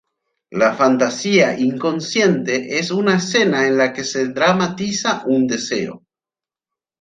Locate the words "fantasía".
0.73-1.55